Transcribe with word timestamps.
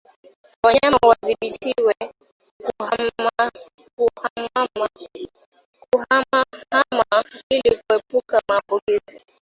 Wanyama 0.63 0.97
wadhibitiwe 1.09 1.95
kuhamahama 2.59 3.51
ili 7.55 7.75
kuepuka 7.77 8.35
maambukizi 8.47 9.19